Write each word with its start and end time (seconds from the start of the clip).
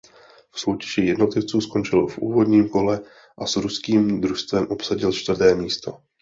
V 0.51 0.59
soutěži 0.59 1.01
jednotlivců 1.01 1.61
skončil 1.61 2.07
v 2.07 2.17
úvodním 2.17 2.69
kole 2.69 3.01
a 3.37 3.45
s 3.45 3.55
ruským 3.55 4.21
družstvem 4.21 4.67
obsadil 4.69 5.11
čtvrté 5.13 5.55
místo. 5.55 5.97